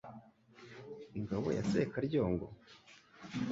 Ingabo 1.17 1.47
ya 1.57 1.63
Sekaryongo! 1.71 2.47